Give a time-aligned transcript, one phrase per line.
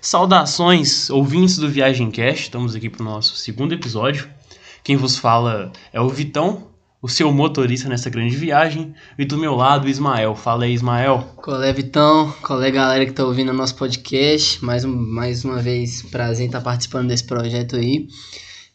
[0.00, 4.30] Saudações, ouvintes do Viagem Cast, estamos aqui para o nosso segundo episódio.
[4.82, 6.68] Quem vos fala é o Vitão,
[7.02, 10.34] o seu motorista nessa grande viagem, e do meu lado, Ismael.
[10.34, 11.34] Fala aí, Ismael.
[11.36, 12.32] Qual é, Vitão?
[12.40, 14.64] Qual é, galera que tá ouvindo o nosso podcast?
[14.64, 18.08] Mais, um, mais uma vez, prazer em estar participando desse projeto aí.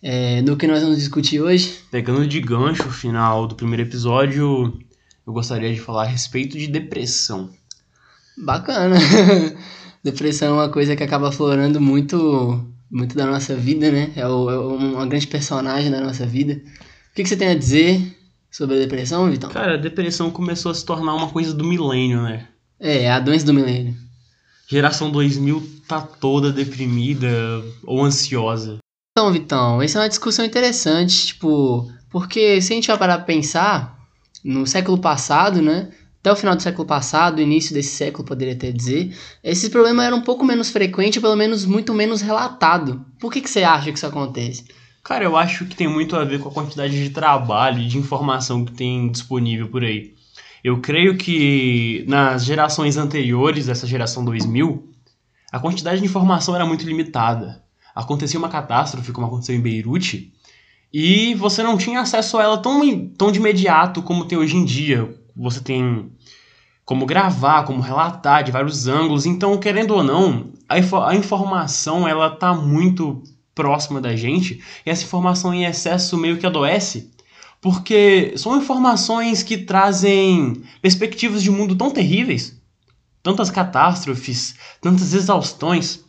[0.03, 1.79] É, do que nós vamos discutir hoje?
[1.89, 4.77] Pegando de gancho o final do primeiro episódio,
[5.25, 7.49] eu gostaria de falar a respeito de depressão.
[8.37, 8.97] Bacana.
[10.05, 14.11] Depressão é uma coisa que acaba florando muito, muito da nossa vida, né?
[14.15, 16.61] É, o, é uma grande personagem da nossa vida.
[17.11, 18.15] O que, que você tem a dizer
[18.51, 19.49] sobre a depressão, Vitão?
[19.49, 22.47] Cara, a depressão começou a se tornar uma coisa do milênio, né?
[22.79, 23.95] É, a doença do milênio.
[24.67, 27.27] Geração 2000 tá toda deprimida
[27.83, 28.77] ou ansiosa.
[29.11, 33.25] Então, Vitão, essa é uma discussão interessante, tipo, porque se a gente vai parar pra
[33.25, 34.07] pensar,
[34.43, 35.89] no século passado, né,
[36.25, 40.15] até o final do século passado, início desse século, poderia até dizer, esse problema era
[40.15, 43.05] um pouco menos frequente, pelo menos muito menos relatado.
[43.19, 44.65] Por que, que você acha que isso acontece?
[45.03, 47.99] Cara, eu acho que tem muito a ver com a quantidade de trabalho e de
[47.99, 50.15] informação que tem disponível por aí.
[50.63, 54.83] Eu creio que nas gerações anteriores, essa geração 2000,
[55.51, 57.63] a quantidade de informação era muito limitada.
[57.93, 60.33] Acontecia uma catástrofe, como aconteceu em Beirute,
[60.91, 64.65] e você não tinha acesso a ela tão, tão de imediato como tem hoje em
[64.65, 65.15] dia.
[65.35, 66.09] Você tem
[66.85, 69.25] como gravar, como relatar de vários ângulos.
[69.25, 73.23] Então, querendo ou não, a, info a informação ela tá muito
[73.55, 77.11] próxima da gente e essa informação em excesso meio que adoece,
[77.61, 82.61] porque são informações que trazem perspectivas de mundo tão terríveis,
[83.23, 86.03] tantas catástrofes, tantas exaustões.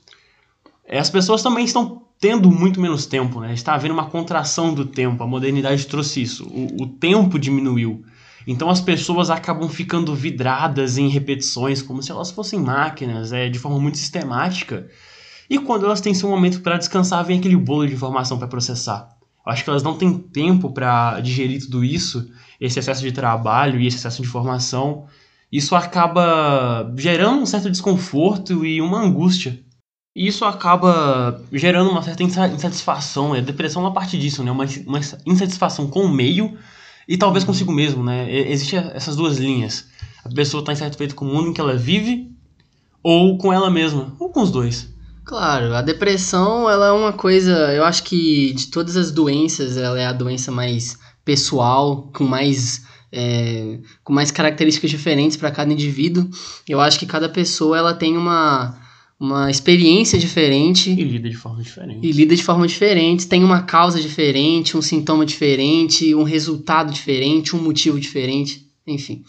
[0.88, 3.54] As pessoas também estão tendo muito menos tempo, né?
[3.54, 5.22] Está havendo uma contração do tempo.
[5.22, 6.46] A modernidade trouxe isso.
[6.46, 8.04] O, o tempo diminuiu.
[8.46, 13.58] Então as pessoas acabam ficando vidradas em repetições, como se elas fossem máquinas, é, de
[13.58, 14.88] forma muito sistemática.
[15.50, 19.16] E quando elas têm seu momento para descansar, vem aquele bolo de informação para processar.
[19.44, 22.30] Eu acho que elas não têm tempo para digerir tudo isso,
[22.60, 25.06] esse excesso de trabalho e esse excesso de informação.
[25.50, 29.60] Isso acaba gerando um certo desconforto e uma angústia.
[30.14, 33.34] E isso acaba gerando uma certa insatisfação.
[33.34, 34.50] A depressão é uma parte disso, né?
[34.50, 36.56] Uma, uma insatisfação com o meio
[37.08, 37.48] e talvez uhum.
[37.48, 38.30] consigo mesmo, né?
[38.50, 39.86] Existem essas duas linhas.
[40.24, 42.30] A pessoa está insatisfeita com o mundo em que ela vive
[43.02, 44.92] ou com ela mesma, ou com os dois.
[45.24, 50.00] Claro, a depressão ela é uma coisa, eu acho que de todas as doenças, ela
[50.00, 56.28] é a doença mais pessoal, com mais é, com mais características diferentes para cada indivíduo.
[56.68, 58.78] Eu acho que cada pessoa ela tem uma
[59.18, 60.90] uma experiência diferente.
[60.90, 62.06] E lida de forma diferente.
[62.06, 67.56] E lida de forma diferente, tem uma causa diferente, um sintoma diferente, um resultado diferente,
[67.56, 69.24] um motivo diferente, enfim.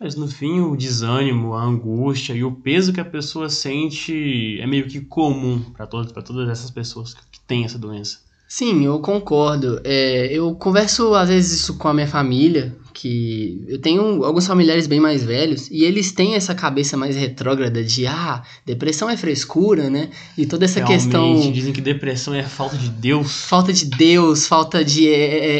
[0.00, 4.66] Mas no fim, o desânimo, a angústia e o peso que a pessoa sente é
[4.66, 8.20] meio que comum para todas, todas essas pessoas que têm essa doença.
[8.48, 9.80] Sim, eu concordo.
[9.84, 14.88] É, eu converso às vezes isso com a minha família, que eu tenho alguns familiares
[14.88, 19.88] bem mais velhos e eles têm essa cabeça mais retrógrada de ah, depressão é frescura,
[19.88, 20.10] né?
[20.36, 21.52] E toda essa Realmente, questão.
[21.52, 23.44] Dizem que depressão é falta de Deus.
[23.44, 25.08] Falta de Deus, falta de.
[25.08, 25.58] é, é,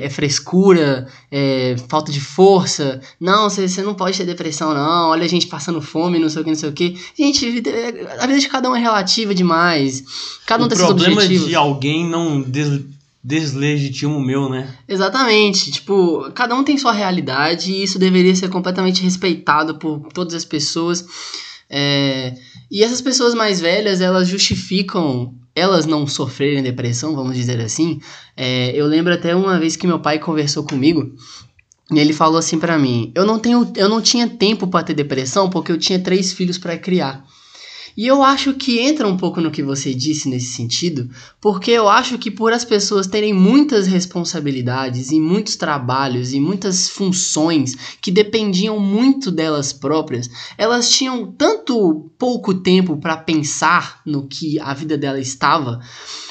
[0.00, 3.00] é, é frescura, é, falta de força.
[3.20, 5.10] Não, você não pode ter depressão, não.
[5.10, 7.00] Olha a gente passando fome, não sei o que, não sei o que.
[7.16, 7.62] Gente,
[8.18, 10.02] a vida de cada um é relativa demais.
[10.44, 11.22] Cada um o tem seus objetivos.
[11.22, 12.42] O problema de alguém não.
[12.42, 12.80] Des
[13.22, 14.74] deslegitima o meu, né?
[14.88, 15.70] Exatamente.
[15.70, 20.44] Tipo, cada um tem sua realidade e isso deveria ser completamente respeitado por todas as
[20.44, 21.04] pessoas.
[21.68, 22.34] É...
[22.70, 28.00] E essas pessoas mais velhas, elas justificam elas não sofrerem depressão, vamos dizer assim.
[28.36, 28.72] É...
[28.74, 31.12] Eu lembro até uma vez que meu pai conversou comigo
[31.92, 34.94] e ele falou assim para mim: eu não tenho, eu não tinha tempo para ter
[34.94, 37.24] depressão porque eu tinha três filhos para criar.
[37.96, 41.88] E eu acho que entra um pouco no que você disse nesse sentido, porque eu
[41.88, 48.10] acho que por as pessoas terem muitas responsabilidades e muitos trabalhos e muitas funções que
[48.10, 54.96] dependiam muito delas próprias, elas tinham tanto pouco tempo para pensar no que a vida
[54.96, 55.80] dela estava,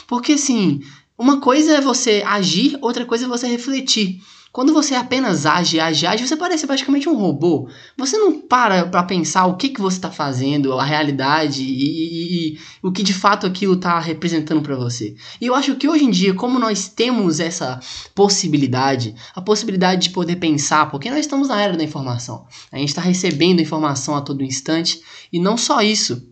[0.08, 0.82] porque assim,
[1.18, 4.22] uma coisa é você agir, outra coisa é você refletir.
[4.52, 7.70] Quando você apenas age, age, age, você parece praticamente um robô.
[7.96, 12.54] Você não para para pensar o que, que você está fazendo, a realidade e, e,
[12.56, 15.16] e, o que de fato aquilo está representando para você.
[15.40, 17.80] E eu acho que hoje em dia, como nós temos essa
[18.16, 22.90] possibilidade, a possibilidade de poder pensar, porque nós estamos na era da informação, a gente
[22.90, 25.00] está recebendo informação a todo instante
[25.32, 26.29] e não só isso,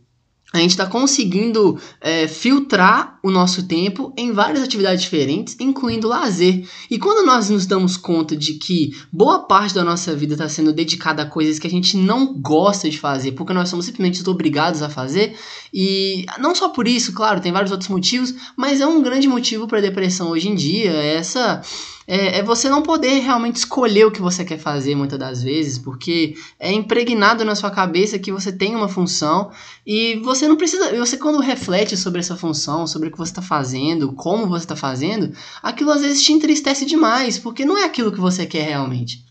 [0.54, 6.66] a gente está conseguindo é, filtrar o nosso tempo em várias atividades diferentes, incluindo lazer.
[6.90, 10.72] E quando nós nos damos conta de que boa parte da nossa vida está sendo
[10.72, 14.82] dedicada a coisas que a gente não gosta de fazer, porque nós somos simplesmente obrigados
[14.82, 15.36] a fazer,
[15.74, 19.68] e não só por isso, claro, tem vários outros motivos, mas é um grande motivo
[19.68, 21.62] para depressão hoje em dia, essa
[22.08, 25.78] é, é, você não poder realmente escolher o que você quer fazer muitas das vezes,
[25.78, 29.52] porque é impregnado na sua cabeça que você tem uma função
[29.86, 30.96] e você não precisa.
[30.98, 34.76] Você, quando reflete sobre essa função, sobre o que você está fazendo, como você está
[34.76, 39.26] fazendo, aquilo às vezes te entristece demais, porque não é aquilo que você quer realmente.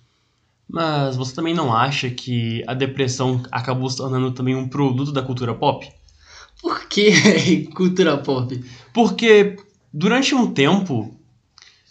[0.69, 5.23] Mas você também não acha que a depressão acabou se tornando também um produto da
[5.23, 5.89] cultura pop?
[6.61, 8.63] Por que cultura pop?
[8.93, 9.57] Porque
[9.95, 11.16] durante um tempo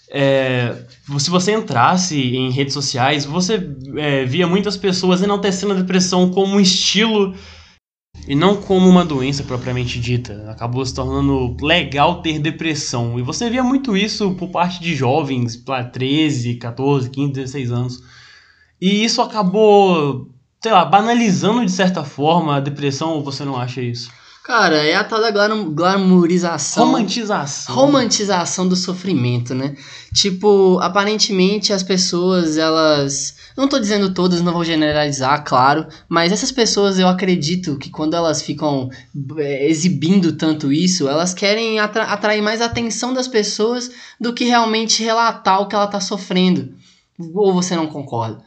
[0.10, 0.86] é,
[1.18, 6.56] se você entrasse em redes sociais, você é, via muitas pessoas enaltecendo a depressão como
[6.56, 7.36] um estilo
[8.28, 10.50] e não como uma doença propriamente dita.
[10.50, 13.20] Acabou se tornando legal ter depressão.
[13.20, 18.04] E você via muito isso por parte de jovens, para 13, 14, 15, 16 anos.
[18.82, 20.30] E isso acabou,
[20.62, 24.10] sei lá, banalizando de certa forma a depressão, ou você não acha isso?
[24.46, 26.86] Cara, é a tal da glamourização.
[26.86, 27.74] Romantização.
[27.74, 29.76] Romantização do sofrimento, né?
[30.14, 33.38] Tipo, aparentemente as pessoas, elas.
[33.58, 38.14] Não tô dizendo todas, não vou generalizar, claro, mas essas pessoas eu acredito que quando
[38.14, 38.88] elas ficam
[39.38, 43.90] é, exibindo tanto isso, elas querem atra atrair mais atenção das pessoas
[44.22, 46.72] do que realmente relatar o que ela tá sofrendo.
[47.34, 48.44] Ou você não concorda?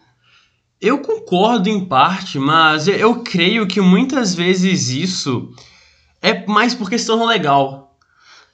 [0.81, 5.51] Eu concordo em parte, mas eu creio que muitas vezes isso
[6.23, 7.89] é mais porque se tornou legal.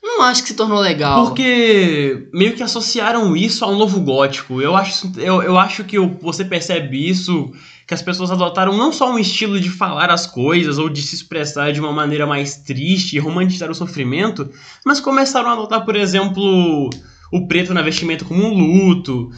[0.03, 1.25] Não acho que se tornou legal.
[1.25, 4.61] Porque meio que associaram isso ao novo gótico.
[4.61, 7.51] Eu acho, eu, eu acho que você percebe isso,
[7.87, 11.15] que as pessoas adotaram não só um estilo de falar as coisas ou de se
[11.15, 14.51] expressar de uma maneira mais triste e romantizar o sofrimento,
[14.85, 16.91] mas começaram a adotar, por exemplo,
[17.33, 19.31] o preto na vestimenta como um luto,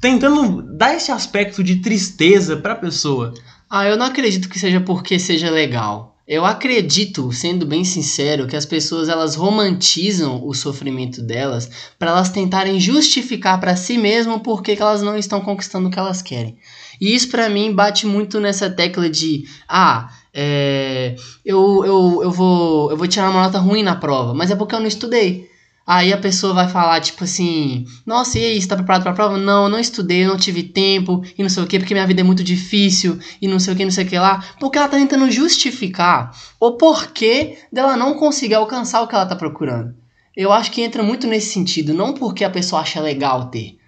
[0.00, 3.32] tentando dar esse aspecto de tristeza para a pessoa.
[3.70, 6.17] Ah, eu não acredito que seja porque seja legal.
[6.28, 12.28] Eu acredito, sendo bem sincero, que as pessoas elas romantizam o sofrimento delas para elas
[12.28, 16.58] tentarem justificar para si mesmo por que elas não estão conquistando o que elas querem.
[17.00, 22.90] E isso para mim bate muito nessa tecla de ah, é, eu, eu, eu, vou,
[22.90, 25.48] eu vou tirar uma nota ruim na prova, mas é porque eu não estudei.
[25.90, 29.38] Aí a pessoa vai falar, tipo assim, nossa, e aí, você tá preparado pra prova?
[29.38, 32.06] Não, eu não estudei, eu não tive tempo, e não sei o que, porque minha
[32.06, 34.44] vida é muito difícil, e não sei o que, não sei o que lá.
[34.60, 36.30] Porque ela tá tentando justificar
[36.60, 39.94] o porquê dela não conseguir alcançar o que ela tá procurando.
[40.36, 43.78] Eu acho que entra muito nesse sentido, não porque a pessoa acha legal ter.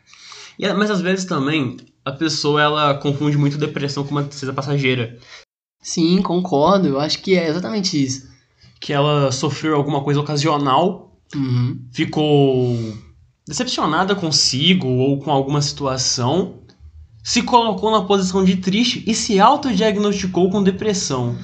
[0.58, 5.18] Mas às vezes também a pessoa ela confunde muito depressão com uma tristeza passageira.
[5.82, 8.26] Sim, concordo, eu acho que é exatamente isso.
[8.80, 11.78] Que ela sofreu alguma coisa ocasional Uhum.
[11.92, 12.76] ficou
[13.46, 16.60] decepcionada consigo ou com alguma situação,
[17.22, 21.36] se colocou na posição de triste e se autodiagnosticou com depressão.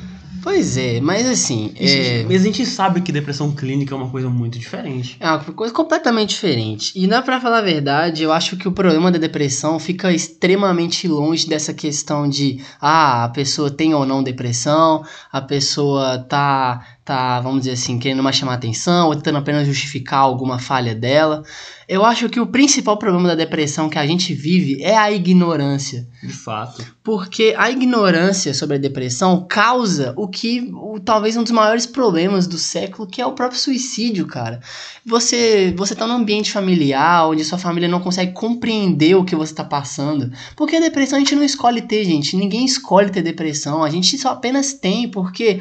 [0.47, 1.73] Pois é, mas assim.
[1.75, 2.23] É...
[2.23, 5.17] Mas a gente sabe que depressão clínica é uma coisa muito diferente.
[5.19, 6.93] É uma coisa completamente diferente.
[6.95, 10.13] E não é pra falar a verdade, eu acho que o problema da depressão fica
[10.13, 16.96] extremamente longe dessa questão de ah, a pessoa tem ou não depressão, a pessoa tá
[17.07, 21.45] tá, vamos dizer assim, querendo mais chamar atenção ou tentando apenas justificar alguma falha dela.
[21.89, 26.05] Eu acho que o principal problema da depressão que a gente vive é a ignorância.
[26.21, 26.85] De fato.
[27.05, 32.49] Porque a ignorância sobre a depressão causa o que, o, talvez um dos maiores problemas
[32.49, 34.59] do século, que é o próprio suicídio, cara.
[35.07, 39.55] Você, você tá num ambiente familiar onde sua família não consegue compreender o que você
[39.55, 40.33] tá passando.
[40.57, 42.37] Porque a depressão a gente não escolhe ter, gente.
[42.37, 43.85] Ninguém escolhe ter depressão.
[43.85, 45.61] A gente só apenas tem porque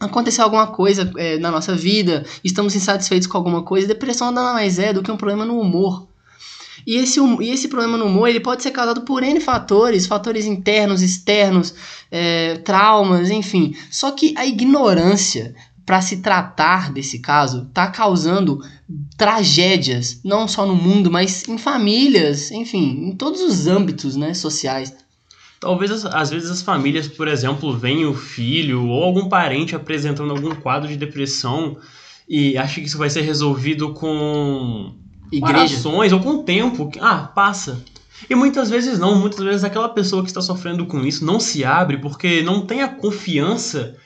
[0.00, 4.78] aconteceu alguma coisa é, na nossa vida, estamos insatisfeitos com alguma coisa, depressão nada mais
[4.78, 6.06] é do que um problema no humor.
[6.86, 10.44] E esse, e esse problema no humor ele pode ser causado por N fatores, fatores
[10.44, 11.74] internos, externos,
[12.10, 13.74] é, traumas, enfim.
[13.90, 15.54] Só que a ignorância
[15.86, 18.60] para se tratar desse caso está causando
[19.16, 24.94] tragédias, não só no mundo, mas em famílias, enfim, em todos os âmbitos né, sociais.
[25.64, 30.54] Talvez às vezes as famílias, por exemplo, veem o filho ou algum parente apresentando algum
[30.54, 31.78] quadro de depressão
[32.28, 34.92] e acha que isso vai ser resolvido com
[35.32, 35.60] Igreja.
[35.60, 36.90] orações ou com tempo.
[37.00, 37.82] Ah, passa.
[38.28, 41.64] E muitas vezes não, muitas vezes aquela pessoa que está sofrendo com isso não se
[41.64, 43.96] abre porque não tem a confiança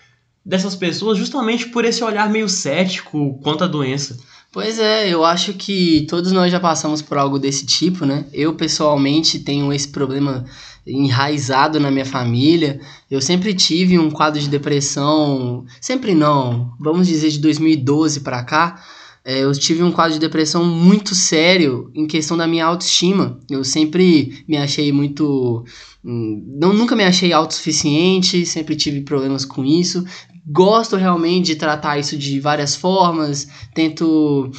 [0.47, 4.17] dessas pessoas justamente por esse olhar meio cético quanto à doença.
[4.59, 8.27] Pois é, eu acho que todos nós já passamos por algo desse tipo, né?
[8.33, 10.45] Eu pessoalmente tenho esse problema
[10.85, 12.81] enraizado na minha família.
[13.09, 18.83] Eu sempre tive um quadro de depressão, sempre não, vamos dizer de 2012 para cá.
[19.25, 23.39] é, eu tive um quadro de depressão muito sério em questão da minha autoestima.
[23.49, 25.65] Eu sempre me achei muito.
[26.05, 30.05] hum, Não, nunca me achei autossuficiente, sempre tive problemas com isso.
[30.51, 34.51] Gosto realmente de tratar isso de várias formas, tento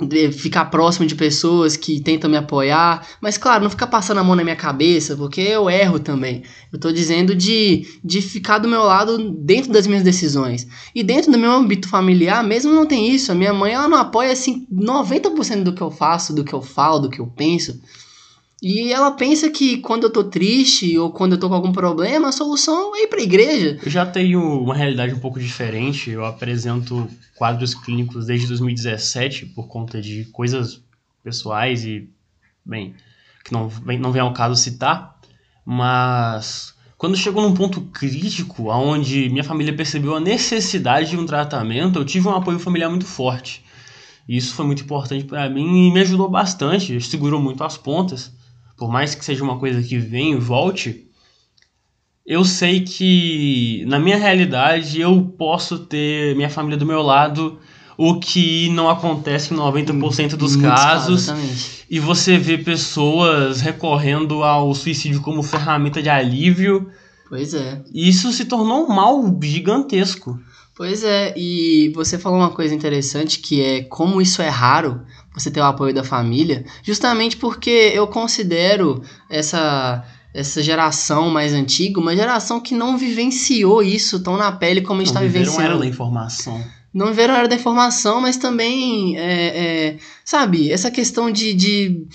[0.00, 4.24] de ficar próximo de pessoas que tentam me apoiar, mas claro, não ficar passando a
[4.24, 6.42] mão na minha cabeça, porque eu erro também.
[6.72, 10.66] Eu tô dizendo de, de ficar do meu lado dentro das minhas decisões.
[10.92, 13.30] E dentro do meu âmbito familiar, mesmo não tem isso.
[13.30, 16.60] A minha mãe, ela não apoia, assim, 90% do que eu faço, do que eu
[16.60, 17.80] falo, do que eu penso.
[18.64, 22.28] E ela pensa que quando eu tô triste ou quando eu tô com algum problema,
[22.28, 23.78] a solução é ir pra igreja.
[23.84, 26.08] Eu já tenho uma realidade um pouco diferente.
[26.08, 27.06] Eu apresento
[27.36, 30.82] quadros clínicos desde 2017 por conta de coisas
[31.22, 32.08] pessoais e,
[32.64, 32.94] bem,
[33.44, 35.20] que não, não vem ao caso citar.
[35.62, 41.98] Mas quando chegou num ponto crítico, onde minha família percebeu a necessidade de um tratamento,
[41.98, 43.62] eu tive um apoio familiar muito forte.
[44.26, 48.32] E isso foi muito importante pra mim e me ajudou bastante, segurou muito as pontas.
[48.76, 51.06] Por mais que seja uma coisa que vem e volte,
[52.26, 57.58] eu sei que na minha realidade eu posso ter minha família do meu lado,
[57.96, 61.24] o que não acontece em 90% dos Em casos.
[61.24, 61.86] Exatamente.
[61.90, 66.90] E você vê pessoas recorrendo ao suicídio como ferramenta de alívio.
[67.28, 67.82] Pois é.
[67.92, 70.40] E isso se tornou um mal gigantesco.
[70.76, 75.02] Pois é, e você falou uma coisa interessante que é como isso é raro,
[75.32, 80.04] você ter o apoio da família, justamente porque eu considero essa
[80.34, 85.04] essa geração mais antiga uma geração que não vivenciou isso tão na pele como a
[85.04, 85.80] gente está Não viveram era vivenciando.
[85.80, 86.64] da informação.
[86.92, 92.06] Não viveram a era da informação, mas também, é, é, sabe, essa questão de, de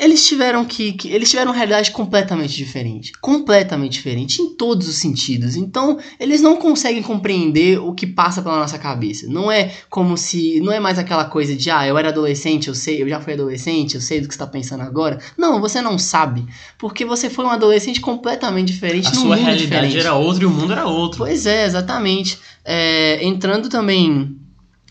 [0.00, 4.96] eles tiveram que, que- eles tiveram uma realidade completamente diferente, completamente diferente em todos os
[4.96, 5.56] sentidos.
[5.56, 9.26] Então, eles não conseguem compreender o que passa pela nossa cabeça.
[9.28, 12.74] Não é como se, não é mais aquela coisa de, ah, eu era adolescente, eu
[12.74, 15.18] sei, eu já fui adolescente, eu sei do que você está pensando agora.
[15.38, 16.44] Não, você não sabe,
[16.78, 19.98] porque você foi um adolescente completamente diferente A sua realidade diferente.
[19.98, 21.18] era outra e o mundo era outro.
[21.18, 22.38] Pois é, exatamente.
[22.64, 24.36] É, entrando também,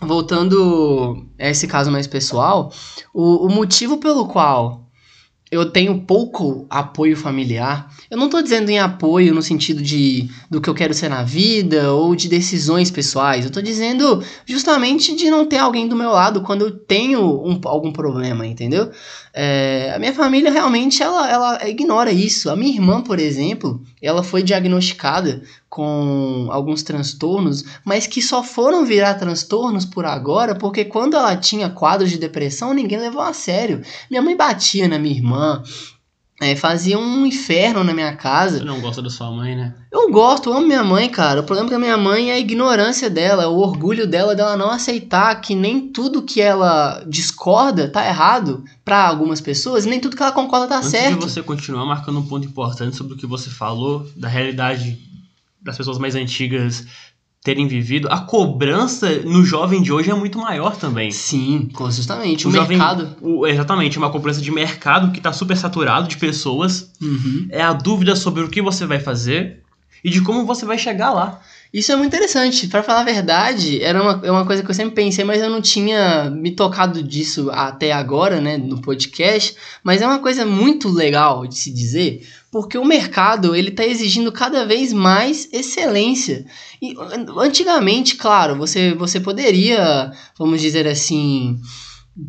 [0.01, 2.71] voltando a esse caso mais pessoal,
[3.13, 4.86] o, o motivo pelo qual
[5.51, 10.59] eu tenho pouco apoio familiar, eu não tô dizendo em apoio no sentido de do
[10.59, 15.29] que eu quero ser na vida ou de decisões pessoais, eu tô dizendo justamente de
[15.29, 18.91] não ter alguém do meu lado quando eu tenho um- algum problema, entendeu?
[19.33, 22.49] É, a minha família realmente ela, ela ignora isso.
[22.49, 25.43] A minha irmã, por exemplo, ela foi diagnosticada
[25.77, 31.69] com alguns transtornos, mas que só foram virar transtornos por agora, porque quando ela tinha
[31.69, 33.83] quadros de depressão, ninguém levou a sério.
[34.09, 35.61] Minha mãe batia na minha irmã,
[36.41, 38.57] é, fazia um inferno na minha casa.
[38.57, 39.75] Você não gosta da sua mãe, né?
[39.91, 41.41] Eu gosto, eu amo minha mãe, cara.
[41.41, 44.71] O problema da minha mãe é a ignorância dela, é o orgulho dela dela não
[44.71, 50.15] aceitar que nem tudo que ela discorda tá errado pra algumas pessoas, e nem tudo
[50.15, 51.19] que ela concorda tá Antes certo.
[51.19, 55.05] de você continuar marcando um ponto importante sobre o que você falou, da realidade
[55.67, 56.85] das pessoas mais antigas
[57.43, 61.11] terem vivido, a cobrança no jovem de hoje é muito maior também.
[61.11, 62.45] Sim, justamente.
[62.45, 63.15] O, O jovem- mercado.
[63.21, 66.91] O- exatamente, uma cobrança de mercado que está super saturado de pessoas.
[67.01, 67.47] Uhum.
[67.49, 69.61] É a dúvida sobre o que você vai fazer
[70.03, 71.39] e de como você vai chegar lá.
[71.73, 72.67] Isso é muito interessante.
[72.67, 75.49] Pra falar a verdade, era uma, é uma coisa que eu sempre pensei, mas eu
[75.49, 79.55] não tinha me tocado disso até agora, né, no podcast.
[79.83, 84.31] Mas é uma coisa muito legal de se dizer, porque o mercado ele tá exigindo
[84.31, 86.45] cada vez mais excelência.
[86.81, 91.59] E an- antigamente, claro, você, você poderia, vamos dizer assim,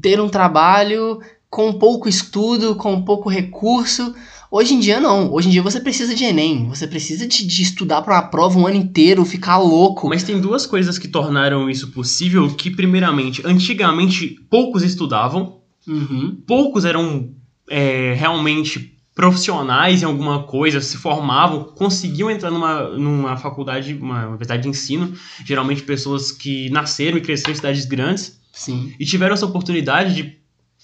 [0.02, 1.18] ter um trabalho
[1.50, 4.14] com pouco estudo, com pouco recurso.
[4.50, 5.32] Hoje em dia não.
[5.32, 6.68] Hoje em dia você precisa de Enem.
[6.68, 10.08] Você precisa de, de estudar para uma prova um ano inteiro, ficar louco.
[10.08, 15.56] Mas tem duas coisas que tornaram isso possível, que primeiramente, antigamente poucos estudavam,
[15.86, 16.36] Uhum.
[16.46, 17.30] poucos eram
[17.70, 24.62] é, realmente profissionais em alguma coisa, se formavam, conseguiam entrar numa, numa faculdade, uma universidade
[24.62, 25.12] de ensino,
[25.44, 28.94] geralmente pessoas que nasceram e cresceram em cidades grandes Sim.
[28.96, 30.38] e tiveram essa oportunidade de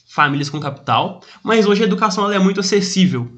[0.08, 3.30] famílias com capital, mas hoje a educação ela é muito acessível.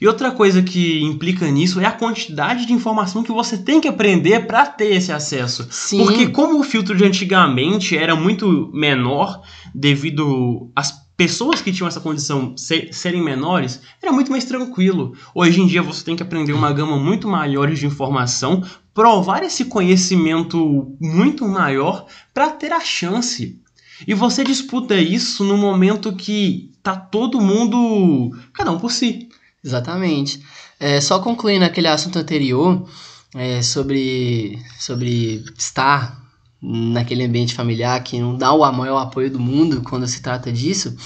[0.00, 3.88] E outra coisa que implica nisso é a quantidade de informação que você tem que
[3.88, 5.68] aprender para ter esse acesso.
[5.70, 5.98] Sim.
[5.98, 9.42] Porque como o filtro de antigamente era muito menor
[9.74, 15.14] devido às pessoas que tinham essa condição se- serem menores, era muito mais tranquilo.
[15.34, 18.62] Hoje em dia você tem que aprender uma gama muito maior de informação,
[18.94, 23.60] provar esse conhecimento muito maior para ter a chance.
[24.06, 29.28] E você disputa isso no momento que tá todo mundo cada um por si.
[29.62, 30.40] Exatamente.
[30.78, 32.88] É, só concluindo aquele assunto anterior
[33.34, 36.27] é, sobre, sobre estar
[36.60, 40.96] naquele ambiente familiar que não dá o maior apoio do mundo quando se trata disso,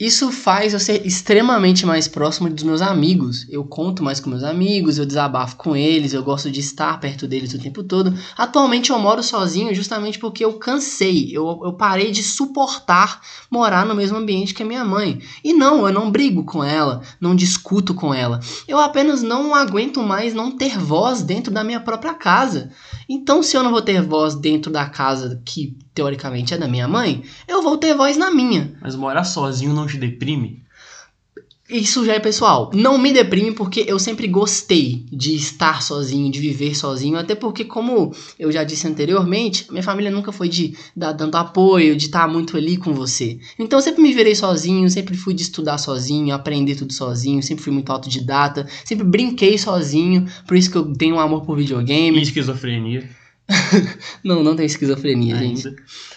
[0.00, 3.46] isso faz eu ser extremamente mais próximo dos meus amigos.
[3.50, 7.28] Eu conto mais com meus amigos, eu desabafo com eles, eu gosto de estar perto
[7.28, 8.14] deles o tempo todo.
[8.34, 13.94] Atualmente eu moro sozinho justamente porque eu cansei, eu, eu parei de suportar morar no
[13.94, 15.20] mesmo ambiente que a minha mãe.
[15.44, 18.40] E não, eu não brigo com ela, não discuto com ela.
[18.66, 22.70] Eu apenas não aguento mais não ter voz dentro da minha própria casa.
[23.06, 26.88] Então, se eu não vou ter voz dentro da casa que teoricamente é da minha
[26.88, 28.74] mãe, eu vou ter voz na minha.
[28.80, 30.62] Mas morar sozinho não te deprime?
[31.70, 32.72] Isso já é pessoal.
[32.74, 37.16] Não me deprime porque eu sempre gostei de estar sozinho, de viver sozinho.
[37.16, 41.94] Até porque, como eu já disse anteriormente, minha família nunca foi de dar tanto apoio,
[41.94, 43.38] de estar muito ali com você.
[43.56, 47.62] Então eu sempre me virei sozinho, sempre fui de estudar sozinho, aprender tudo sozinho, sempre
[47.62, 50.26] fui muito autodidata, sempre brinquei sozinho.
[50.48, 52.18] Por isso que eu tenho um amor por videogame.
[52.18, 53.19] E esquizofrenia?
[54.24, 55.70] não, não tenho esquizofrenia, Ainda.
[55.70, 55.76] gente.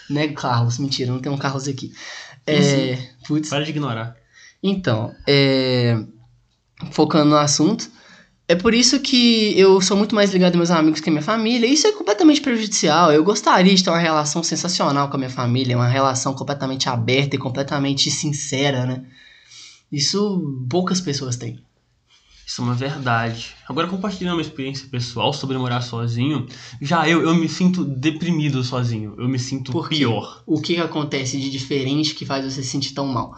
[0.09, 1.91] Nego Carlos, mentira, não tem um Carlos aqui.
[2.45, 3.49] Tem É, putz.
[3.49, 4.15] Para de ignorar.
[4.61, 5.97] Então, é,
[6.91, 7.89] focando no assunto,
[8.47, 11.23] é por isso que eu sou muito mais ligado aos meus amigos que a minha
[11.23, 11.67] família.
[11.67, 13.11] Isso é completamente prejudicial.
[13.11, 17.35] Eu gostaria de ter uma relação sensacional com a minha família, uma relação completamente aberta
[17.35, 19.03] e completamente sincera, né?
[19.91, 21.63] Isso poucas pessoas têm.
[22.53, 23.55] Isso é uma verdade.
[23.67, 26.45] Agora, compartilhando uma experiência pessoal sobre morar sozinho,
[26.79, 29.15] já eu, eu me sinto deprimido sozinho.
[29.17, 30.43] Eu me sinto pior.
[30.45, 33.33] O que que acontece de diferente que faz você se sentir tão mal?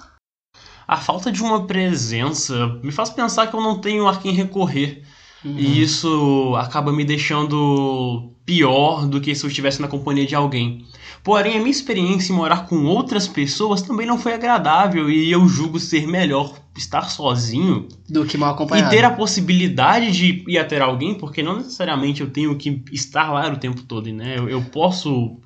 [0.86, 5.04] A falta de uma presença me faz pensar que eu não tenho a quem recorrer.
[5.46, 5.60] Uhum.
[5.60, 10.86] E isso acaba me deixando pior do que se eu estivesse na companhia de alguém.
[11.24, 15.48] Porém, a minha experiência em morar com outras pessoas também não foi agradável e eu
[15.48, 18.90] julgo ser melhor estar sozinho Do que mal e acompanhado.
[18.90, 23.48] ter a possibilidade de ir até alguém, porque não necessariamente eu tenho que estar lá
[23.52, 24.38] o tempo todo, né?
[24.38, 25.38] Eu, eu posso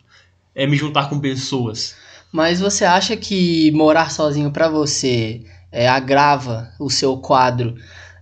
[0.56, 1.96] é, me juntar com pessoas.
[2.32, 7.76] Mas você acha que morar sozinho pra você é, agrava o seu quadro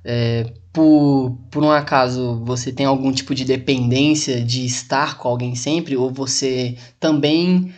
[0.03, 5.55] é, por, por um acaso você tem algum tipo de dependência de estar com alguém
[5.55, 5.97] sempre?
[5.97, 7.73] Ou você também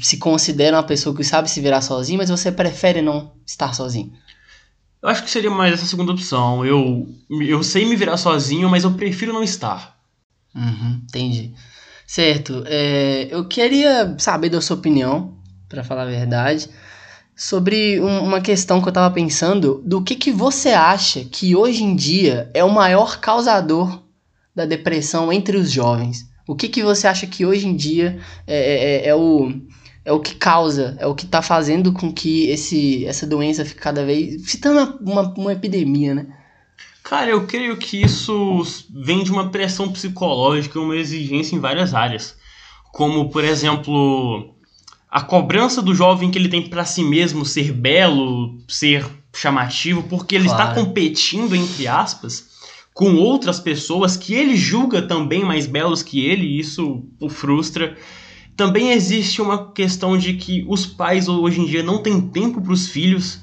[0.00, 4.10] se considera uma pessoa que sabe se virar sozinho, mas você prefere não estar sozinho?
[5.02, 6.64] Eu acho que seria mais essa segunda opção.
[6.64, 9.96] Eu, eu sei me virar sozinho, mas eu prefiro não estar.
[10.54, 11.52] Uhum, entendi.
[12.06, 12.64] Certo.
[12.66, 15.36] é, eu queria saber da sua opinião,
[15.68, 16.68] pra falar a verdade,
[17.36, 21.84] sobre um- uma questão que eu tava pensando, do que que você acha que hoje
[21.84, 24.02] em dia é o maior causador
[24.54, 26.26] da depressão entre os jovens?
[26.48, 29.52] O que que você acha que hoje em dia é, é- é o
[30.10, 33.80] é o que causa, é o que tá fazendo com que esse, essa doença fique
[33.80, 36.26] cada vez se torna uma, uma epidemia, né?
[37.04, 38.60] Cara, eu creio que isso
[38.92, 42.34] vem de uma pressão psicológica, uma exigência em várias áreas.
[42.92, 44.52] Como, por exemplo,
[45.08, 50.34] a cobrança do jovem que ele tem pra si mesmo ser belo, ser chamativo, porque
[50.34, 50.86] ele está Claro.
[50.86, 52.48] competindo, entre aspas,
[52.92, 57.96] com outras pessoas que ele julga também mais belos que ele, e isso o frustra.
[58.60, 62.74] Também existe uma questão de que os pais hoje em dia não têm tempo para
[62.74, 63.40] os filhos,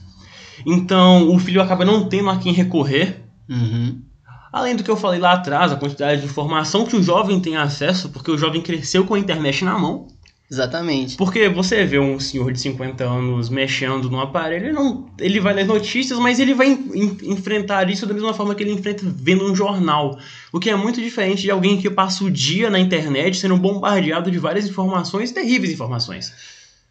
[0.63, 3.23] então o filho acaba não tendo a quem recorrer.
[3.49, 3.99] Uhum.
[4.53, 7.57] Além do que eu falei lá atrás, a quantidade de informação que o jovem tem
[7.57, 10.05] acesso, porque o jovem cresceu com a internet na mão.
[10.49, 11.17] Exatamente.
[11.17, 15.53] Porque você vê um senhor de 50 anos mexendo no aparelho, ele, não, ele vai
[15.53, 19.03] ler notícias, mas ele vai en- en- enfrentar isso da mesma forma que ele enfrenta
[19.05, 20.17] vendo um jornal.
[20.53, 24.31] O que é muito diferente de alguém que passa o dia na internet sendo bombardeado
[24.31, 26.31] de várias informações, terríveis informações.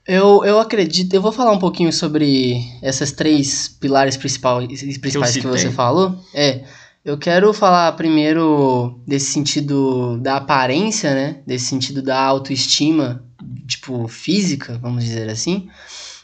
[0.06, 4.68] Eu, eu acredito, eu vou falar um pouquinho sobre essas três pilares principais,
[5.00, 6.14] principais que, você falou.
[6.34, 6.62] É,
[7.04, 11.38] eu quero falar primeiro desse sentido da aparência, né?
[11.46, 13.24] Desse sentido da autoestima,
[13.66, 15.68] tipo, física, vamos dizer assim.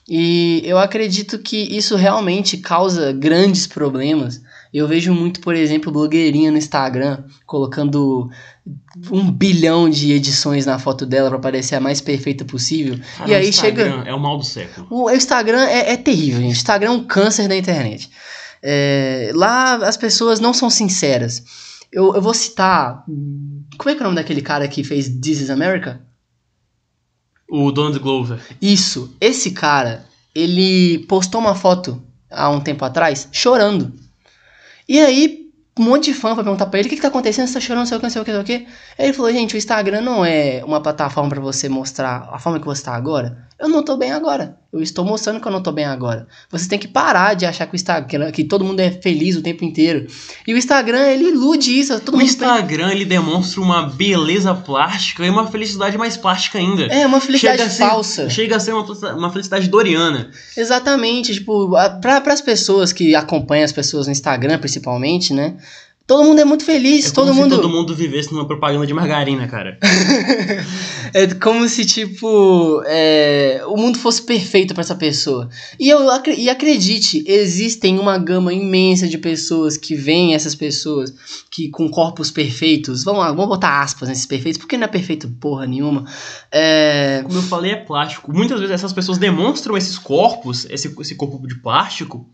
[0.08, 4.42] E eu acredito que isso realmente causa grandes problemas.
[4.72, 8.28] Eu vejo muito, por exemplo, blogueirinha no Instagram colocando
[9.10, 12.98] um bilhão de edições na foto dela pra parecer a mais perfeita possível.
[13.18, 14.86] Cara, E aí Instagram É o mal do século.
[14.90, 16.54] O Instagram é, é terrível, gente.
[16.54, 18.10] O Instagram é um câncer da internet.
[18.62, 21.44] É, lá as pessoas não são sinceras.
[21.92, 23.04] Eu, eu vou citar.
[23.76, 26.00] Como é que é o nome daquele cara que fez This is America?
[27.54, 28.40] O Donald Glover.
[28.62, 33.92] Isso, esse cara, ele postou uma foto há um tempo atrás chorando.
[34.88, 37.46] E aí, um monte de fã foi perguntar pra ele: o que, que tá acontecendo?
[37.46, 38.66] Você tá chorando, sei o que, sei o que, sei o que.
[38.98, 42.64] Ele falou: gente, o Instagram não é uma plataforma pra você mostrar a forma que
[42.64, 43.46] você tá agora.
[43.62, 44.56] Eu não tô bem agora.
[44.72, 46.26] Eu estou mostrando que eu não tô bem agora.
[46.50, 49.42] Você tem que parar de achar que o Instagram, que todo mundo é feliz o
[49.42, 50.06] tempo inteiro.
[50.46, 52.00] E o Instagram, ele ilude isso.
[52.00, 56.86] Todo O Instagram, ele demonstra uma beleza plástica e uma felicidade mais plástica ainda.
[56.86, 58.28] É uma felicidade Chega ser- falsa.
[58.30, 58.82] Chega a ser uma,
[59.14, 60.30] uma felicidade doriana.
[60.56, 61.70] Exatamente, tipo,
[62.00, 65.54] para as pessoas que acompanham as pessoas no Instagram, principalmente, né?
[66.06, 68.86] Todo mundo é muito feliz, É todo como mundo se todo mundo vivesse numa propaganda
[68.86, 69.78] de margarina, cara.
[71.14, 75.48] é como se tipo é, o mundo fosse perfeito pra essa pessoa.
[75.78, 76.00] E eu
[76.36, 81.12] e acredite, existem uma gama imensa de pessoas que veem essas pessoas
[81.50, 83.04] que com corpos perfeitos.
[83.04, 86.04] Vamos lá, vamos botar aspas nesses perfeitos, porque não é perfeito porra nenhuma.
[86.50, 88.32] É, Como eu falei, é plástico.
[88.32, 92.26] Muitas vezes essas pessoas demonstram esses corpos, esse, esse corpo de plástico,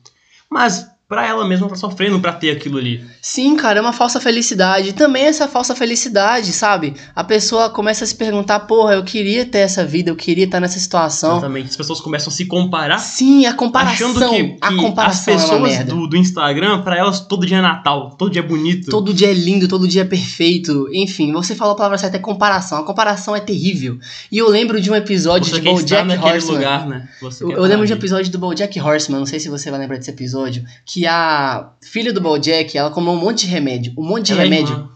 [0.50, 3.02] mas pra ela mesma tá sofrendo pra ter aquilo ali.
[3.22, 4.92] Sim, cara, é uma falsa felicidade.
[4.92, 6.94] Também essa falsa felicidade, sabe?
[7.16, 10.60] A pessoa começa a se perguntar, porra, eu queria ter essa vida, eu queria estar
[10.60, 11.38] nessa situação.
[11.38, 11.70] Exatamente.
[11.70, 14.10] As pessoas começam a se comparar, Sim, a comparação.
[14.10, 15.94] achando que, que a as comparação é uma pessoas merda.
[15.94, 18.90] do, do Instagram, pra elas, todo dia é Natal, todo dia é bonito.
[18.90, 20.88] Todo dia é lindo, todo dia é perfeito.
[20.92, 22.78] Enfim, você falou a palavra certa, é comparação.
[22.78, 23.98] A comparação é terrível.
[24.30, 26.54] E eu lembro de um episódio Você de BoJack Horseman.
[26.54, 27.08] lugar, né?
[27.40, 29.96] Eu, eu lembro de um episódio do BoJack Horseman, não sei se você vai lembrar
[29.96, 34.26] desse episódio, que a filha do BoJack, ela comeu um monte de remédio, um monte
[34.26, 34.74] de Ela é remédio.
[34.74, 34.88] irmã.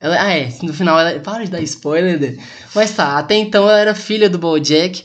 [0.00, 0.52] Ela, ah, é.
[0.62, 1.18] No final, ela.
[1.20, 2.20] Para de dar spoiler.
[2.20, 2.36] né?
[2.74, 5.04] Mas tá, até então ela era filha do Bojack.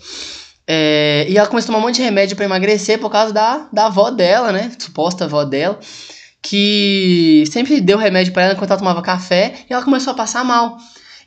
[0.67, 3.67] É, e ela começou a tomar um monte de remédio pra emagrecer por causa da,
[3.73, 4.71] da avó dela, né?
[4.78, 5.80] Suposta avó dela.
[6.41, 9.54] Que sempre deu remédio pra ela enquanto ela tomava café.
[9.69, 10.78] E ela começou a passar mal.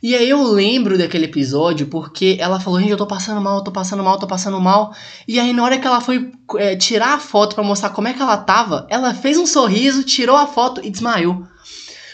[0.07, 3.63] E aí eu lembro daquele episódio porque ela falou, gente, eu tô passando mal, eu
[3.65, 4.95] tô passando mal, eu tô passando mal.
[5.27, 8.13] E aí na hora que ela foi é, tirar a foto pra mostrar como é
[8.13, 11.45] que ela tava, ela fez um sorriso, tirou a foto e desmaiou.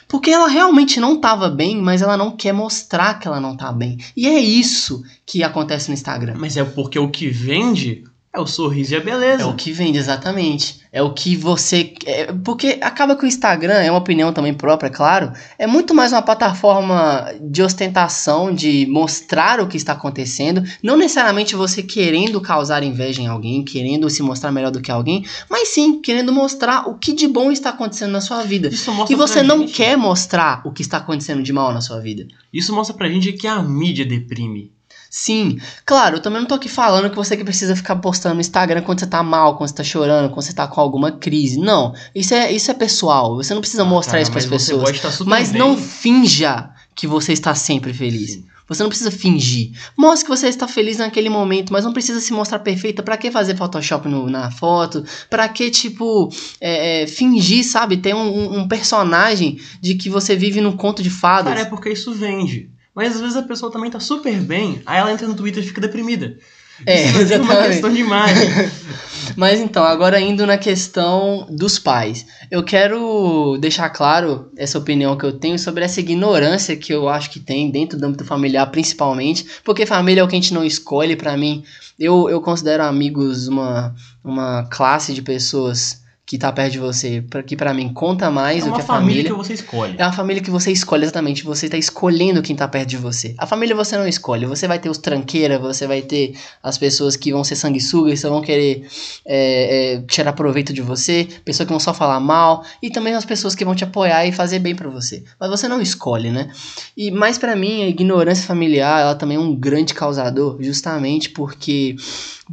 [0.07, 3.71] Porque ela realmente não tava bem, mas ela não quer mostrar que ela não tá
[3.71, 3.99] bem.
[4.17, 6.33] E é isso que acontece no Instagram.
[6.35, 9.43] Mas é porque o que vende é o sorriso e a beleza.
[9.43, 10.81] É o que vende, exatamente.
[10.91, 11.93] É o que você.
[12.05, 16.11] é- porque acaba que o Instagram, é uma opinião também própria, claro, é muito mais
[16.11, 20.63] uma plataforma de ostentação, de mostrar o que está acontecendo.
[20.81, 25.25] Não necessariamente você querendo causar inveja em alguém, querendo se mostrar melhor do que alguém,
[25.49, 28.67] mas sim querendo mostrar o que de bom está acontecendo na sua vida.
[28.69, 31.81] Isso mostra E você não gente- quer mostrar o que está acontecendo de mal na
[31.81, 32.27] sua vida.
[32.53, 34.71] Isso mostra pra gente que a mídia deprime.
[35.15, 38.41] Sim, claro, eu também não tô aqui falando que você que precisa ficar postando no
[38.41, 41.59] Instagram quando você tá mal, quando você tá chorando, quando você tá com alguma crise.
[41.59, 43.35] Não, isso é, isso é pessoal.
[43.35, 44.83] Você não precisa mostrar Cara, isso pras mas Você pessoas.
[44.85, 45.59] pode estar super Mas bem.
[45.59, 48.31] não finja que você está sempre feliz.
[48.31, 48.45] Sim.
[48.67, 49.73] Você não precisa fingir.
[49.95, 53.03] Mostre que você está feliz naquele momento, mas não precisa se mostrar perfeita.
[53.03, 55.03] Pra que fazer Photoshop no- na foto?
[55.29, 57.97] Pra que, tipo, é, é, fingir, sabe?
[57.97, 61.53] Ter um, um- um personagem de que você vive num conto de fadas.
[61.53, 62.69] Cara, é porque isso vende.
[62.95, 65.67] Mas às vezes a pessoa também tá super bem, aí ela entra no Twitter e
[65.67, 66.37] fica deprimida.
[66.85, 68.49] É, Isso é uma questão de imagem.
[69.37, 72.25] Mas então, agora indo na questão dos pais.
[72.51, 77.29] Eu quero deixar claro essa opinião que eu tenho sobre essa ignorância que eu acho
[77.29, 80.63] que tem dentro do âmbito familiar, principalmente, porque família é o que a gente não
[80.63, 81.63] escolhe, pra mim.
[81.97, 87.55] Eu, eu considero amigos uma, uma classe de pessoas que tá perto de você, que
[87.55, 89.31] pra mim conta mais É do uma que a família família.
[89.31, 89.95] que você escolhe.
[89.97, 91.43] É uma família que você escolhe exatamente.
[91.43, 93.35] Você tá escolhendo quem tá perto de você.
[93.37, 94.45] A família você não escolhe.
[94.45, 96.33] Você vai ter os tranqueira, você vai ter
[96.63, 98.87] as pessoas que vão ser sanguessugas, que vão querer
[99.25, 103.25] é, é, tirar proveito de você, pessoas que vão só falar mal, e também as
[103.25, 105.25] pessoas que vão te apoiar e fazer bem pra você.
[105.37, 106.49] Mas você não escolhe, né?
[106.95, 111.97] E mais pra mim, a ignorância familiar, ela também é um grande causador, justamente porque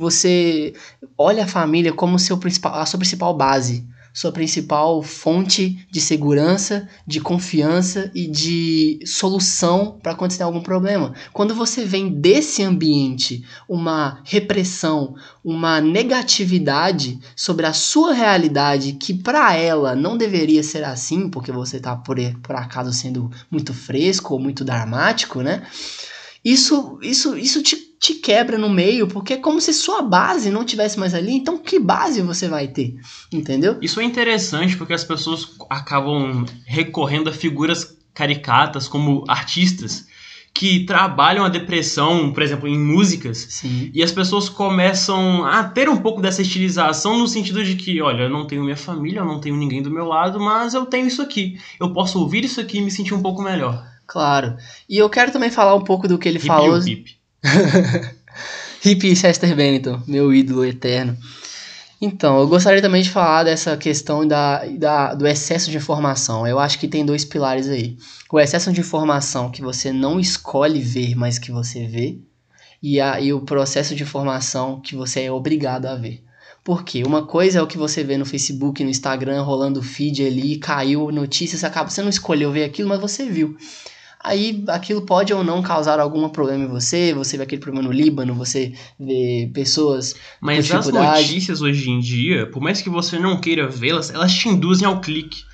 [0.00, 0.72] você
[1.16, 6.88] olha a família como seu principal, a sua principal base, sua principal fonte de segurança,
[7.06, 11.14] de confiança e de solução para quando você tem algum problema.
[11.32, 19.54] Quando você vem desse ambiente uma repressão, uma negatividade sobre a sua realidade que para
[19.54, 24.40] ela não deveria ser assim, porque você tá por, por acaso sendo muito fresco ou
[24.40, 25.62] muito dramático, né?
[26.44, 30.64] Isso, isso, isso te, te quebra no meio, porque é como se sua base não
[30.64, 31.32] tivesse mais ali.
[31.32, 32.96] Então, que base você vai ter?
[33.30, 33.76] Entendeu?
[33.82, 40.06] Isso é interessante porque as pessoas acabam recorrendo a figuras caricatas como artistas
[40.52, 43.46] que trabalham a depressão, por exemplo, em músicas.
[43.50, 43.90] Sim.
[43.94, 48.22] E as pessoas começam a ter um pouco dessa estilização no sentido de que, olha,
[48.22, 51.06] eu não tenho minha família, eu não tenho ninguém do meu lado, mas eu tenho
[51.06, 51.60] isso aqui.
[51.78, 53.86] Eu posso ouvir isso aqui e me sentir um pouco melhor.
[54.06, 54.56] Claro.
[54.88, 56.78] E eu quero também falar um pouco do que ele Hip falou.
[56.78, 57.19] hip.
[58.85, 61.16] Hip Chester Bennington, meu ídolo eterno.
[62.00, 66.46] Então, eu gostaria também de falar dessa questão da, da, do excesso de informação.
[66.46, 67.98] Eu acho que tem dois pilares aí.
[68.33, 72.18] O excesso de informação que você não escolhe ver, mas que você vê.
[72.83, 76.24] e, a, e o processo de informação que você é obrigado a ver.
[76.64, 80.57] Porque uma coisa é o que você vê no Facebook, no Instagram, rolando feed ali,
[80.57, 83.57] caiu notícias, acaba, você não escolheu ver aquilo, mas você viu.
[84.22, 87.92] Aí aquilo pode ou não causar algum problema em você, você vê aquele problema no
[87.92, 93.40] Líbano, você vê pessoas Mas as notícias hoje em dia, por mais que você não
[93.40, 95.44] queira vê-las, elas te induzem ao clique.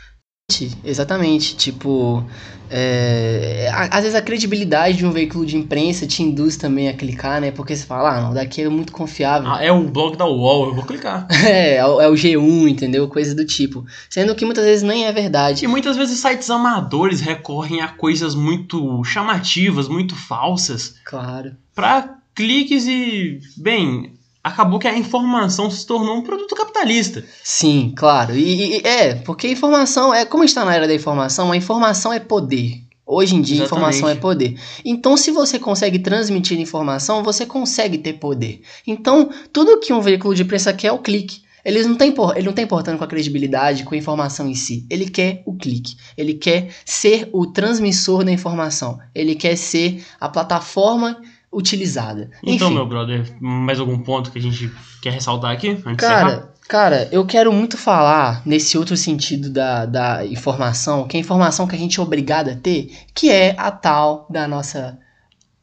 [0.84, 2.24] Exatamente, tipo,
[2.70, 7.40] é, às vezes a credibilidade de um veículo de imprensa te induz também a clicar,
[7.40, 7.50] né?
[7.50, 9.50] Porque você fala, ah, não, daqui é muito confiável.
[9.50, 11.26] Ah, é o blog da UOL, eu vou clicar.
[11.46, 13.08] É, é o é o G1, entendeu?
[13.08, 13.84] Coisa do tipo.
[14.08, 15.64] Sendo que muitas vezes nem é verdade.
[15.64, 21.52] E muitas vezes sites amadores recorrem a coisas muito chamativas, muito falsas, Claro.
[21.74, 24.12] pra cliques e, bem,
[24.46, 27.24] acabou que a informação se tornou um produto capitalista.
[27.42, 28.36] Sim, claro.
[28.36, 30.24] E, e- é, porque informação é.
[30.24, 32.82] Como a gente tá na era da informação, a informação é poder.
[33.04, 33.96] Hoje em dia, Exatamente.
[33.96, 34.58] informação é poder.
[34.84, 38.62] Então, se você consegue transmitir informação, você consegue ter poder.
[38.86, 41.42] Então, tudo que um veículo de imprensa quer é o clique.
[41.64, 44.86] Eles não por- ele não está importando com a credibilidade, com a informação em si.
[44.88, 45.96] Ele quer o clique.
[46.16, 48.98] Ele quer ser o transmissor da informação.
[49.12, 51.20] Ele quer ser a plataforma
[51.56, 52.30] utilizada.
[52.42, 52.74] Então, Enfim.
[52.74, 55.70] meu brother, mais algum ponto que a gente quer ressaltar aqui?
[55.70, 56.20] Antes de encerrar?
[56.20, 61.22] Cara, cara, eu quero muito falar nesse outro sentido da, da informação, que é a
[61.22, 64.98] informação que a gente é obrigado a ter, que é a tal da nossa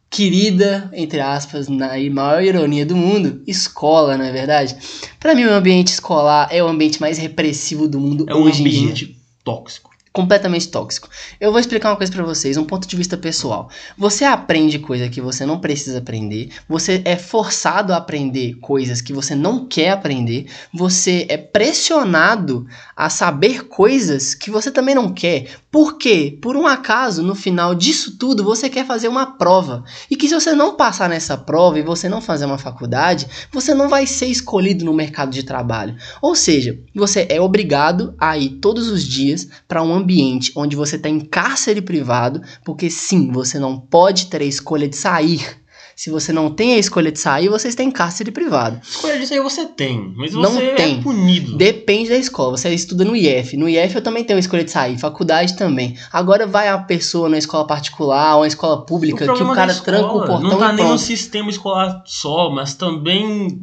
[0.10, 4.76] querida, entre aspas, na maior ironia do mundo, escola, não é verdade?
[5.20, 8.62] Pra mim, o ambiente escolar é o ambiente mais repressivo do mundo é um hoje
[8.62, 9.93] em dia ambiente tóxico.
[10.14, 11.10] Completamente tóxico.
[11.40, 13.70] Eu vou explicar uma coisa pra vocês, um ponto de vista pessoal.
[13.98, 19.12] Você aprende coisa que você não precisa aprender, você é forçado a aprender coisas que
[19.12, 25.48] você não quer aprender, você é pressionado a saber coisas que você também não quer.
[25.72, 26.38] Por quê?
[26.40, 29.84] Por um acaso, no final disso tudo, você quer fazer uma prova.
[30.12, 33.74] E que se você não passar nessa prova e você não fazer uma faculdade, você
[33.74, 35.96] não vai ser escolhido no mercado de trabalho.
[36.22, 40.98] Ou seja, você é obrigado a ir todos os dias para um ambiente onde você
[40.98, 45.64] está em cárcere privado, porque sim, você não pode ter a escolha de sair.
[45.96, 48.82] Se você não tem a escolha de sair, você está em cárcere privado.
[48.84, 50.98] Escolha disso aí você tem, mas Não você tem.
[50.98, 51.56] é punido.
[51.56, 52.58] Depende da escola.
[52.58, 53.56] Você estuda no IF.
[53.56, 54.98] No IF eu também tenho a escolha de sair.
[54.98, 55.96] Faculdade também.
[56.12, 60.08] Agora vai a pessoa na escola particular ou na escola pública que o cara tranca
[60.14, 61.00] o portão Não tá nem pronto.
[61.00, 63.62] sistema escolar só, mas também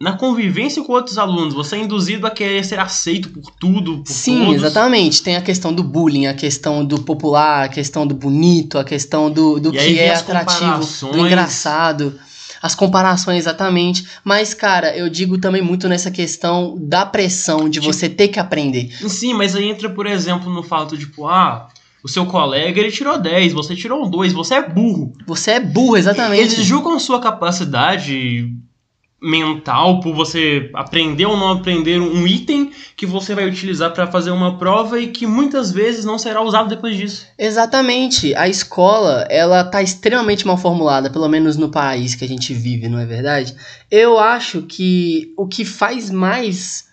[0.00, 1.54] na convivência com outros alunos.
[1.54, 4.54] Você é induzido a querer ser aceito por tudo, por Sim, todos.
[4.62, 5.22] exatamente.
[5.22, 9.30] Tem a questão do bullying, a questão do popular, a questão do bonito, a questão
[9.30, 12.18] do, do E que é atrativo, do engraçado.
[12.60, 14.04] As comparações, exatamente.
[14.24, 18.40] Mas, cara, eu digo também muito nessa questão da pressão de Tipo- você ter que
[18.40, 18.90] aprender.
[19.08, 21.68] Sim, mas aí entra, por exemplo, no fato de, tipo, ah,
[22.02, 25.12] o seu colega ele tirou 10, você tirou um 2, você é burro.
[25.26, 26.40] Você é burro, exatamente.
[26.54, 28.52] Eles julgam sua capacidade
[29.20, 34.30] mental por você aprender ou não aprender um item que você vai utilizar para fazer
[34.30, 37.26] uma prova e que muitas vezes não será usado depois disso.
[37.36, 38.34] Exatamente.
[38.36, 42.88] A escola, ela tá extremamente mal formulada, pelo menos no país que a gente vive,
[42.88, 43.54] não é verdade?
[43.90, 46.86] Eu acho que o que faz mais.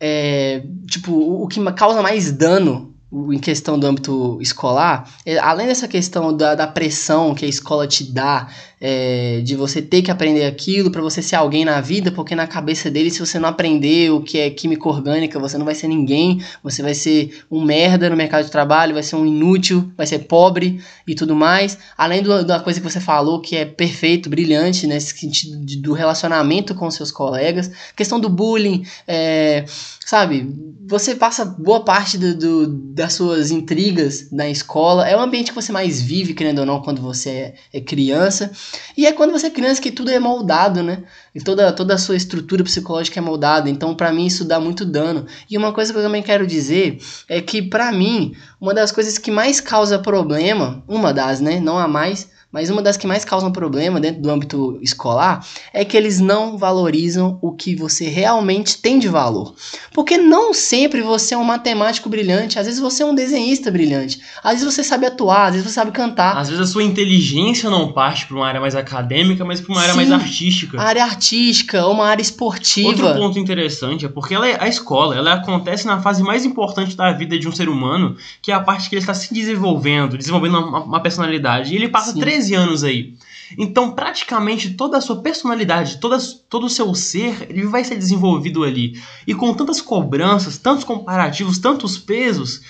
[0.00, 2.94] é, tipo, o que causa mais dano
[3.32, 7.86] em questão do âmbito escolar, é, além dessa questão da, da pressão que a escola
[7.86, 8.48] te dá,
[8.86, 12.46] é, de você ter que aprender aquilo para você ser alguém na vida, porque na
[12.46, 15.88] cabeça dele, se você não aprender o que é química orgânica, você não vai ser
[15.88, 20.06] ninguém, você vai ser um merda no mercado de trabalho, vai ser um inútil, vai
[20.06, 21.78] ser pobre e tudo mais.
[21.96, 25.94] Além do- da coisa que você falou, que é perfeito, brilhante, nesse sentido de- do
[25.94, 29.64] relacionamento com seus colegas, questão do bullying, é,
[30.04, 30.46] sabe?
[30.86, 35.08] Você passa boa parte do, do- das suas intrigas na escola.
[35.08, 38.50] É o ambiente que você mais vive, querendo ou não, quando você é, é criança.
[38.96, 41.02] E é quando você é criança que tudo é moldado, né?
[41.34, 43.68] E toda, toda a sua estrutura psicológica é moldada.
[43.68, 45.26] Então, pra mim, isso dá muito dano.
[45.50, 49.18] E uma coisa que eu também quero dizer é que, pra mim, uma das coisas
[49.18, 51.60] que mais causa problema, uma das, né?
[51.60, 55.84] Não a mais, mas uma das que mais causam problema dentro do âmbito escolar é
[55.84, 59.56] que eles não valorizam o que você realmente tem de valor.
[59.92, 64.20] Porque não sempre você é um matemático brilhante, às vezes você é um desenhista brilhante,
[64.40, 66.38] às vezes você sabe atuar, às vezes você sabe cantar.
[66.38, 69.80] Às vezes a sua inteligência não parte para uma área mais acadêmica, mas para uma
[69.80, 69.96] área Sim.
[69.96, 70.80] mais artística.
[70.80, 72.88] Área artística, uma área esportiva.
[72.88, 76.96] Outro ponto interessante é porque ela é- a escola ela acontece na fase mais importante
[76.96, 80.16] da vida de um ser humano, que é a parte que ele está se desenvolvendo,
[80.16, 81.72] desenvolvendo uma, uma personalidade.
[81.72, 82.20] E ele passa Sim.
[82.44, 83.14] 13 anos aí.
[83.58, 88.64] Então, praticamente toda a sua personalidade, toda, todo o seu ser, ele vai ser desenvolvido
[88.64, 89.00] ali.
[89.26, 92.62] E com tantas cobranças, tantos comparativos, tantos pesos,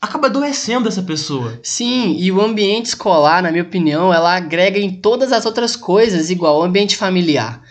[0.00, 1.58] acaba adoecendo essa pessoa.
[1.62, 6.30] Sim, e o ambiente escolar, na minha opinião, ela agrega em todas as outras coisas,
[6.30, 7.62] igual o ambiente familiar.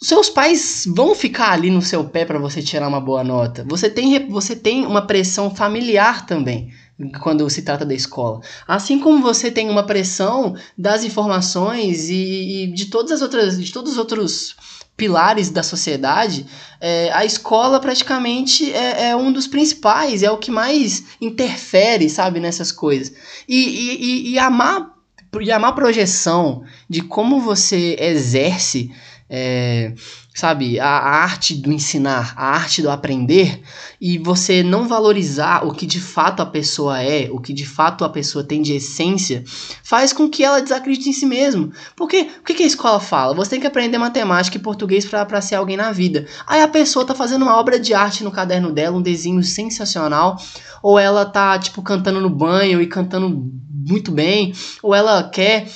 [0.00, 3.64] Seus pais vão ficar ali no seu pé para você tirar uma boa nota.
[3.68, 6.72] Você tem, você tem uma pressão familiar também
[7.20, 8.40] quando se trata da escola.
[8.66, 13.72] Assim como você tem uma pressão das informações e, e de todas as outras, de
[13.72, 14.56] todos os outros
[14.96, 16.46] pilares da sociedade,
[16.80, 22.38] é, a escola praticamente é, é, um dos principais, é o que mais interfere, sabe,
[22.38, 23.12] nessas coisas.
[23.48, 24.92] E, e, e, a, má,
[25.40, 28.92] e a má projeção de como você exerce
[29.28, 29.94] é,
[30.34, 33.62] sabe, a, a, arte do ensinar, a arte do aprender,
[34.00, 38.04] e você não valorizar o que de fato a pessoa é, o que de fato
[38.04, 39.44] a pessoa tem de essência,
[39.84, 41.70] faz com que ela desacredite em si mesma.
[41.94, 43.34] Porque o que, que a escola fala?
[43.34, 46.26] Você tem que aprender matemática e português para ser alguém na vida.
[46.46, 50.40] Aí a pessoa tá fazendo uma obra de arte no caderno dela, um desenho sensacional,
[50.82, 55.68] ou ela tá, tipo, cantando no banho e cantando muito bem, ou ela quer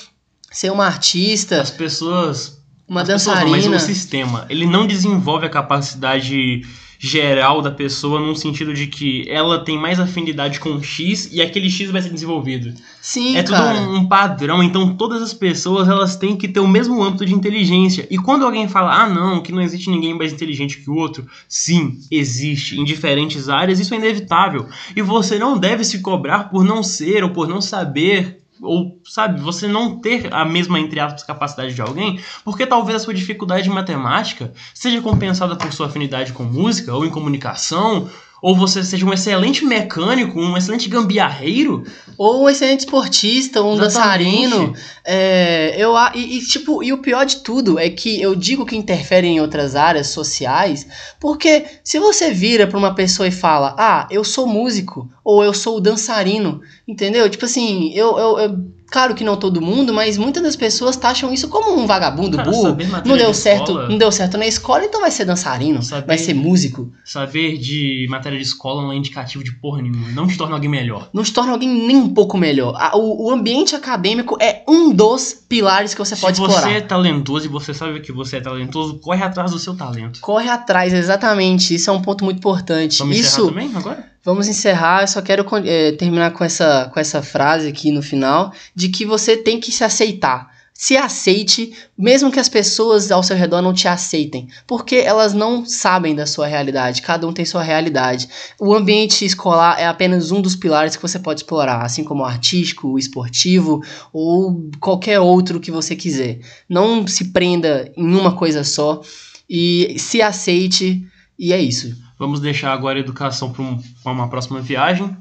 [0.51, 1.61] ser uma artista.
[1.61, 2.56] As pessoas
[2.89, 3.57] uma As dançarina.
[3.57, 6.63] Pessoas, mas o sistema, ele não desenvolve a capacidade
[6.99, 11.69] geral da pessoa num sentido de que ela tem mais afinidade com X e aquele
[11.69, 12.73] X vai ser desenvolvido.
[13.01, 13.75] Sim, é cara.
[13.75, 17.27] tudo um, um, padrão, então todas as pessoas elas têm que ter o mesmo âmbito
[17.27, 18.07] de inteligência.
[18.11, 21.27] E quando alguém fala, ah não, que não existe ninguém mais inteligente que o outro,
[21.49, 22.81] sim, existe.
[22.81, 24.67] Em diferentes áreas, isso é inevitável.
[24.95, 29.41] E você não deve se cobrar por não ser ou por não saber ou sabe,
[29.41, 33.69] você não ter a mesma entre aspas capacidade de alguém, porque talvez a sua dificuldade
[33.69, 38.09] em matemática seja compensada por sua afinidade com música ou em comunicação,
[38.43, 41.85] ou você seja um excelente mecânico, um excelente gambiarreiro,
[42.19, 44.51] ou um excelente esportista, um Exatamente.
[44.51, 44.75] dançarino.
[45.05, 48.77] É, eu, e, e, tipo, e o pior de tudo é que eu digo que
[48.77, 50.87] interfere em outras áreas sociais,
[51.19, 55.55] porque se você vira para uma pessoa e fala, ah, eu sou músico, ou eu
[55.55, 57.29] sou dançarino, entendeu?
[57.31, 61.33] Tipo assim, eu, eu, eu Claro que não todo mundo, mas muitas das pessoas taxam
[61.33, 62.77] isso como um vagabundo Cara, burro.
[63.05, 66.19] Não deu certo, escola, não deu certo na escola, então vai ser dançarino, saber, vai
[66.19, 66.93] ser músico.
[67.05, 70.71] Saber de matéria de escola não é indicativo de porra nenhuma, não te torna alguém
[70.71, 71.11] melhor.
[71.13, 72.75] Não te torna alguém nem um pouco melhor.
[72.95, 76.63] O, o ambiente acadêmico é um dos pilares que você Se pode explorar.
[76.63, 79.77] Se você é talentoso e você sabe que você é talentoso, corre atrás do seu
[79.77, 80.21] talento.
[80.21, 81.75] Corre atrás, exatamente.
[81.75, 82.99] Isso é um ponto muito importante.
[82.99, 84.16] Vamos isso também agora?
[84.27, 88.53] Vamos encerrar, eu só quero é, terminar com essa, com essa frase aqui no final,
[88.75, 90.51] de que você tem que se aceitar.
[90.75, 95.65] Se aceite, mesmo que as pessoas ao seu redor não te aceitem, porque elas não
[95.65, 98.29] sabem da sua realidade, cada um tem sua realidade.
[98.59, 102.27] O ambiente escolar é apenas um dos pilares que você pode explorar, assim como o
[102.27, 103.81] artístico, o esportivo
[104.13, 106.41] ou qualquer outro que você quiser.
[106.69, 109.03] Não se prenda em uma coisa só
[109.49, 111.07] e se aceite,
[111.39, 112.06] e é isso.
[112.19, 115.17] Vamos deixar agora a educação para um, uma próxima viagem.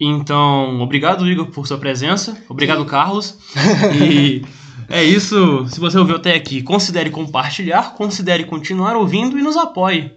[0.00, 2.36] Então, obrigado, Igor, por sua presença.
[2.48, 3.38] Obrigado, Carlos.
[3.94, 4.44] E
[4.88, 5.66] é isso.
[5.68, 10.12] Se você ouviu até aqui, considere compartilhar, considere continuar ouvindo e nos apoie.